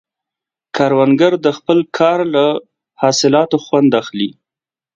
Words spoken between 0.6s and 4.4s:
کروندګر د خپل کار له ثمراتو خوند اخلي